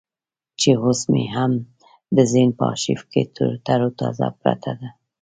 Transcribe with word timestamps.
چې 0.59 0.69
اوس 0.83 1.01
مې 1.11 1.23
هم 1.35 1.51
د 2.15 2.17
ذهن 2.31 2.49
په 2.57 2.63
ارشيف 2.71 3.01
کې 3.11 3.21
ترو 3.65 3.89
تازه 3.99 4.27
پرته 4.41 4.71
ده. 4.79 4.89